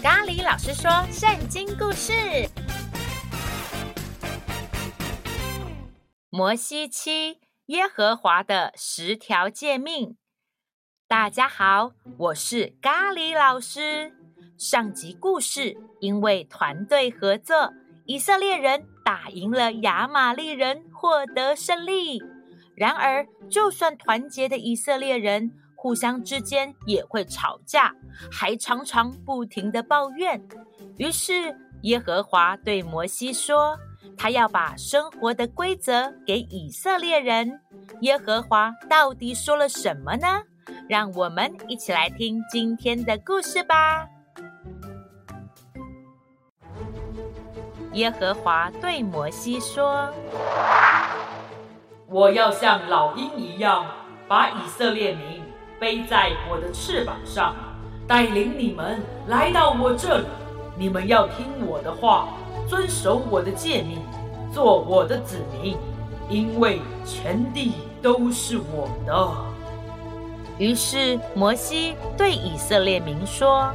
[0.00, 2.12] 咖喱老师说圣经故事：
[6.30, 10.16] 摩西七耶和华的十条诫命。
[11.08, 14.12] 大家好，我是咖喱老师。
[14.56, 17.72] 上集故事，因为团队合作，
[18.06, 22.22] 以色列人打赢了亚玛力人，获得胜利。
[22.76, 27.94] 然而，就算团结的以色列人，互相之间也会吵架，
[28.32, 30.42] 还常常不停的抱怨。
[30.96, 33.78] 于是，耶和华对摩西说
[34.18, 37.60] ：“他要把生活的规则给以色列人。”
[38.02, 40.42] 耶和华到底说了什么呢？
[40.88, 44.08] 让我们一起来听今天的故事吧。
[47.92, 50.12] 耶和华对摩西说
[52.10, 53.86] ：“我要像老鹰一样，
[54.26, 55.37] 把以色列民
[55.78, 57.54] 背在我的翅膀上，
[58.06, 60.26] 带领你们来到我这里。
[60.76, 62.28] 你们要听我的话，
[62.68, 63.98] 遵守我的诫命，
[64.52, 65.76] 做我的子民，
[66.28, 69.30] 因为全地都是我的。”
[70.58, 73.72] 于是摩西对以色列民说：“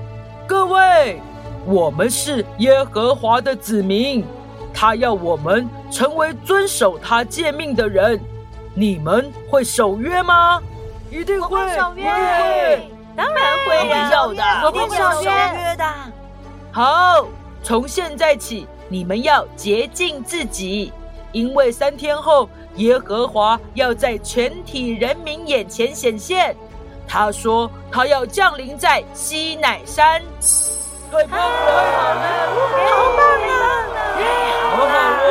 [0.47, 1.21] 各位。”
[1.65, 4.25] 我们是耶和华的子民，
[4.73, 8.19] 他要我们成为遵守他诫命的人。
[8.73, 10.61] 你们会守约吗？
[11.13, 14.09] 一定会守约，当然会呀，
[14.67, 15.85] 一定会守约的。
[16.71, 17.27] 好，
[17.61, 20.91] 从现在起，你们要洁净自己，
[21.31, 26.55] 因为三天后，耶和华要在全体人民眼前显现。
[27.07, 30.19] 他说，他要降临在西乃山。
[31.11, 31.45] 太棒了！
[32.89, 33.53] 好棒啊！
[34.71, 35.29] 好好哦！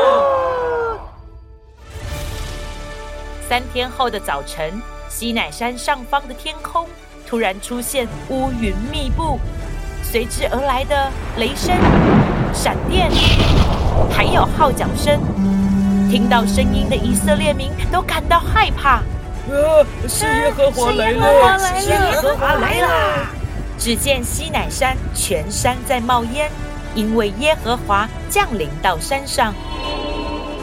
[3.48, 4.80] 三天后的早晨，
[5.12, 6.86] 西乃山上方的天空
[7.28, 9.38] 突然出现乌云密布，
[10.02, 11.77] 随之而来的雷声、
[12.54, 13.10] 闪电，
[14.10, 15.20] 还有号角声。
[16.10, 19.03] 听到声音的以色列民都感到害怕。
[19.50, 21.58] 呃，是耶和华来了！
[21.58, 23.26] 是耶和华来了！
[23.78, 26.50] 只见西乃山全山在冒烟，
[26.94, 29.54] 因为耶和华降临到山上，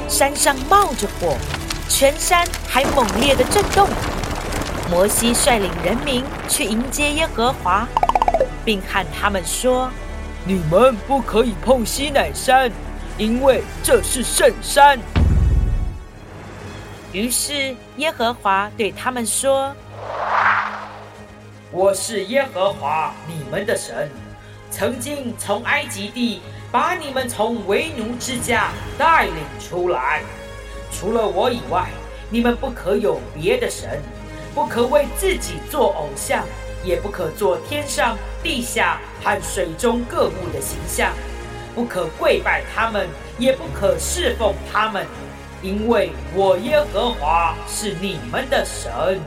[0.07, 1.37] 山上冒着火，
[1.87, 3.87] 全山还猛烈地震动。
[4.89, 7.87] 摩西率领人民去迎接耶和华，
[8.65, 9.87] 并和他们说
[10.43, 12.71] ：“你们不可以碰西乃山，
[13.15, 14.97] 因为这是圣山。”
[17.13, 19.75] 于是耶和华对他们说。
[21.71, 24.09] 我是耶和华你们的神，
[24.71, 30.23] 曾经从埃及地把你们从为奴之家带领出来。
[30.91, 31.89] 除了我以外，
[32.31, 34.01] 你们不可有别的神，
[34.59, 36.45] 不可为自己做偶像，
[36.83, 41.13] 也不可做天上、地下和水中各物的形象，
[41.73, 45.07] 不可跪拜他们，也不可侍奉他们，
[45.61, 49.21] 因为我耶和华是你们的神。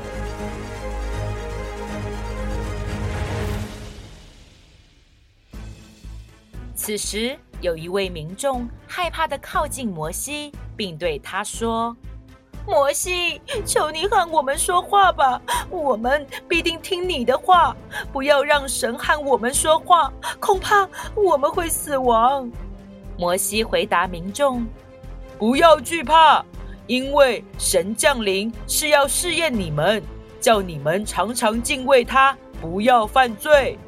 [6.74, 11.96] 此时，有一位民众害怕的靠近摩西，并对他说
[12.66, 15.40] ：“摩西，求你和我们说话吧，
[15.70, 17.76] 我们必定听你的话。
[18.12, 22.50] 不要让神和我们说话，恐怕我们会死亡。”
[23.18, 24.66] 摩西回答民众
[25.38, 26.44] ：“不要惧怕，
[26.86, 30.02] 因为神降临是要试验你们，
[30.40, 33.78] 叫你们常常敬畏他，不要犯罪。”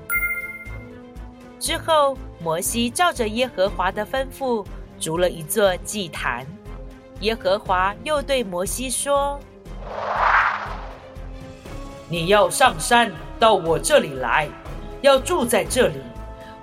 [1.61, 2.17] 之后。
[2.41, 4.67] 摩西照着耶和华的吩咐，
[5.01, 6.47] 筑了一座祭坛。
[7.25, 9.41] 耶和华又对摩西说
[12.07, 14.47] ：“你要上山到我这里来，
[15.01, 15.97] 要住在这里。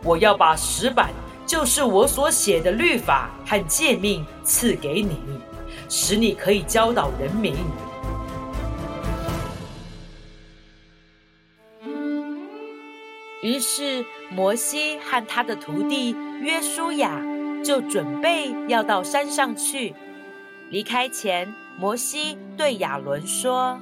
[0.04, 1.10] 我要把石板，
[1.48, 5.18] 就是我所写的律法和诫命，赐给你，
[5.90, 7.56] 使你可以教导人民。”
[13.42, 17.20] 于是摩西和他的徒弟约书亚
[17.66, 19.96] 就准备要到山上去。
[20.72, 23.78] 离开前，摩西对亚伦说：“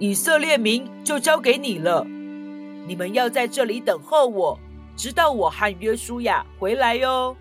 [0.00, 2.06] 以色列民就交给你了，
[2.86, 4.58] 你们要在这里等候我，
[4.96, 7.36] 直到我和约书亚回来哟。”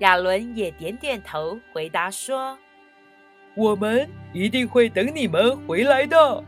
[0.00, 2.58] 亚伦也点点头，回答说
[3.56, 6.44] ：“我们一定会等你们回来的。”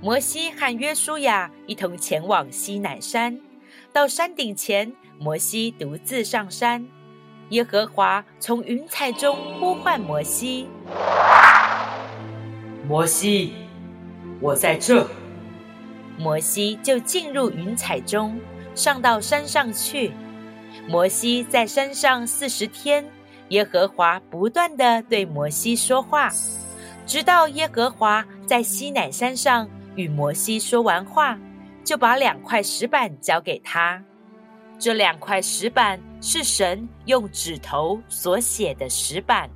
[0.00, 3.40] 摩西和约书亚一同前往西南山，
[3.92, 6.86] 到山顶前，摩西独自上山。
[7.50, 10.68] 耶和华从云彩中呼唤摩西
[12.86, 13.54] ：“摩西，
[14.40, 15.06] 我在这。”
[16.16, 18.38] 摩西就进入云彩中，
[18.74, 20.12] 上到山上去。
[20.86, 23.04] 摩西在山上四十天，
[23.48, 26.30] 耶和华不断地对摩西说话，
[27.04, 31.36] 直到耶和华在西乃山上与摩西说完话，
[31.82, 34.04] 就把两块石板交给他。
[34.80, 39.50] 这两块石板是神用指头所写的石板。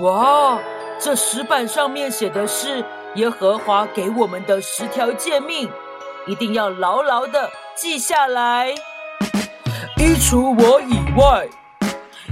[0.00, 0.58] 哇，
[1.00, 2.84] 这石板上面写的是
[3.14, 5.70] 耶和华给我们的十条诫命，
[6.26, 8.74] 一定要牢牢的记下来。
[9.96, 11.48] 一除我以外，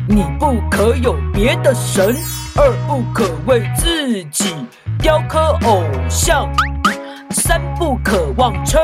[0.06, 2.14] 你不可有别的神；
[2.56, 4.54] 二不可为自己
[4.98, 6.46] 雕刻偶像；
[7.30, 8.78] 三不可妄称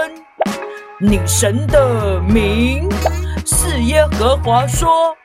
[1.03, 2.87] 女神的名；
[3.47, 5.17] 四耶和华说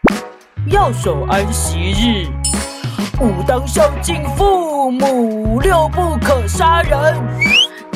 [0.68, 2.30] 要守安息日；
[3.20, 7.16] 五当孝敬父母；六不可杀人；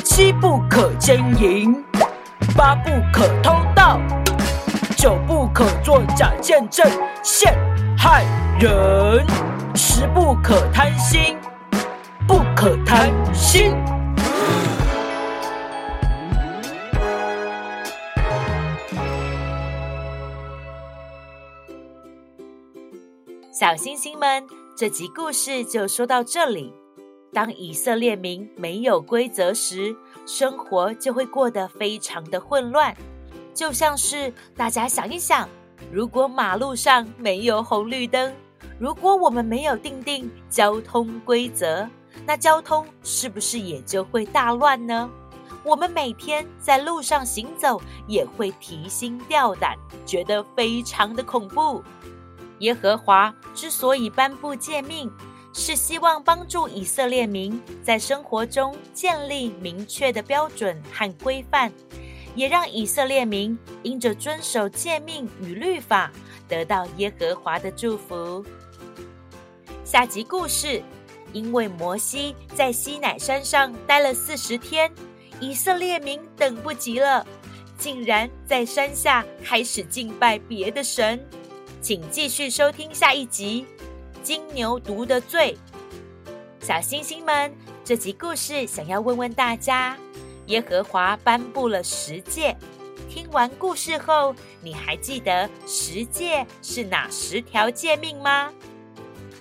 [0.04, 1.74] 七不可奸淫；
[2.54, 3.98] 八不可偷盗。
[4.98, 6.86] 九不可作假见证，
[7.24, 7.58] 陷
[7.98, 8.26] 害
[8.60, 9.26] 人；
[9.74, 11.38] 十不可贪心，
[12.28, 13.74] 不可贪心。
[23.60, 26.74] 小星星们，这集故事就说到这里。
[27.34, 29.94] 当以色列民没有规则时，
[30.26, 32.96] 生活就会过得非常的混乱。
[33.54, 35.50] 就像是大家想一想，
[35.92, 38.34] 如果马路上没有红绿灯，
[38.80, 41.86] 如果我们没有定定交通规则，
[42.26, 45.10] 那交通是不是也就会大乱呢？
[45.66, 49.76] 我们每天在路上行走也会提心吊胆，
[50.06, 51.84] 觉得非常的恐怖。
[52.60, 55.12] 耶和华之所以颁布诫命，
[55.54, 61.72] 是希望帮助以色列民在生活中建立明确的标准和规范。
[62.36, 66.12] 也让以色列民因着遵守诫命与律法，
[66.48, 68.46] 得到耶和华的祝福。
[69.84, 70.82] 下集故事，
[71.34, 74.90] 因为摩西在西乃山上待了四十天，
[75.42, 77.26] 以色列民等不及了，
[77.78, 81.20] 竟然在山下开始敬拜别的神。
[81.82, 83.66] 请继续收听下一集
[84.22, 85.58] 《金牛犊的罪》。
[86.66, 87.56] 小星星们，
[87.86, 89.98] 这集故事想要问问大家。
[90.48, 92.56] 耶和华颁布了十诫，
[93.08, 98.52] 听完故事后，你还记得十诫是哪十条诫命吗？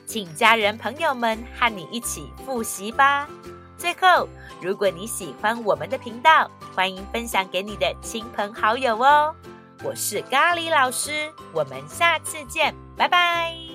[0.06, 3.28] 请家人朋友们和你一起复习吧。
[3.76, 4.28] 最后，
[4.60, 9.34] 如果你喜欢我们的频道，欢迎分享给你的亲朋好友哦。
[9.82, 13.67] 我是咖喱老师，我们下次见，拜拜。